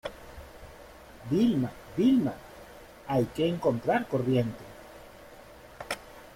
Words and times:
Vilma, 1.29 1.69
Vilma... 1.95 2.33
hay 3.07 3.25
que 3.35 3.47
encontrar 3.47 4.07
corriente. 4.07 4.63